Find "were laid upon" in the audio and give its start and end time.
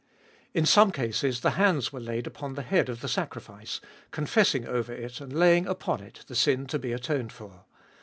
1.93-2.55